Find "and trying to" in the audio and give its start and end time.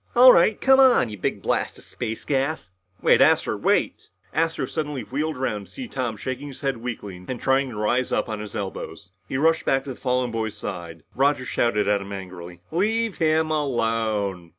7.27-7.75